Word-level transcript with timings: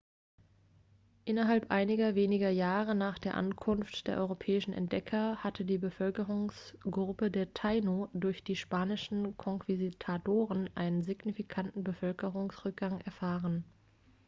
innerhalb 1.25 1.69
einiger 1.69 2.15
weniger 2.15 2.49
jahre 2.49 2.95
nach 2.95 3.19
der 3.19 3.35
ankunft 3.37 4.07
der 4.07 4.17
europäischen 4.17 4.73
entdecker 4.73 5.37
hatte 5.43 5.63
die 5.63 5.77
bevölkerungsgruppe 5.77 7.29
der 7.29 7.53
taino 7.53 8.09
durch 8.13 8.43
die 8.43 8.55
spanischen 8.55 9.37
konquistadoren 9.37 10.71
einen 10.73 11.03
signifikanten 11.03 11.83
bevölkerungsrückgang 11.83 12.99
erfahren 13.01 13.63